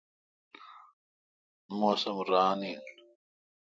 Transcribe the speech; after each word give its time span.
موسم 1.79 2.17
ران 2.29 2.57
نان۔ 2.61 2.75